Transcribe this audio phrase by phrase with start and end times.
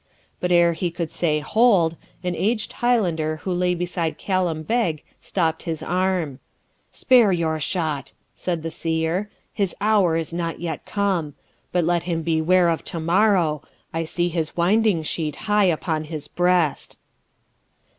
[0.39, 5.61] But ere he could say 'Hold!' an aged Highlander who lay beside Callum Beg stopped
[5.61, 6.39] his arm.
[6.91, 11.35] 'Spare your shot,' said the seer, 'his hour is not yet come.
[11.71, 13.61] But let him beware of to morrow;
[13.93, 16.97] I see his winding sheet high upon his breast.'